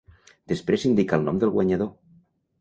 [0.53, 1.93] Després s'indica el nom del guanyador.